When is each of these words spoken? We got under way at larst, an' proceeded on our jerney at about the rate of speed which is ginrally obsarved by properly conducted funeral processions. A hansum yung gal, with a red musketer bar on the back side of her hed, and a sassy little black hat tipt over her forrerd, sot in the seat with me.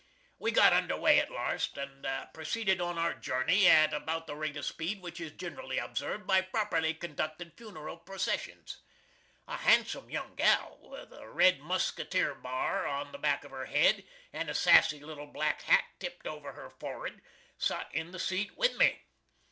We 0.39 0.49
got 0.49 0.73
under 0.73 0.97
way 0.97 1.19
at 1.19 1.29
larst, 1.29 1.77
an' 1.77 2.03
proceeded 2.33 2.81
on 2.81 2.97
our 2.97 3.13
jerney 3.13 3.67
at 3.67 3.93
about 3.93 4.25
the 4.25 4.35
rate 4.35 4.57
of 4.57 4.65
speed 4.65 4.99
which 4.99 5.21
is 5.21 5.31
ginrally 5.31 5.77
obsarved 5.77 6.25
by 6.25 6.41
properly 6.41 6.95
conducted 6.95 7.55
funeral 7.55 7.97
processions. 7.97 8.81
A 9.47 9.57
hansum 9.57 10.09
yung 10.09 10.33
gal, 10.33 10.79
with 10.89 11.13
a 11.13 11.29
red 11.29 11.59
musketer 11.59 12.33
bar 12.33 12.87
on 12.87 13.11
the 13.11 13.19
back 13.19 13.41
side 13.43 13.45
of 13.45 13.51
her 13.51 13.65
hed, 13.65 14.03
and 14.33 14.49
a 14.49 14.55
sassy 14.55 15.01
little 15.01 15.27
black 15.27 15.61
hat 15.61 15.83
tipt 15.99 16.25
over 16.25 16.53
her 16.53 16.71
forrerd, 16.71 17.21
sot 17.59 17.93
in 17.93 18.09
the 18.11 18.17
seat 18.17 18.57
with 18.57 18.75
me. 18.77 19.03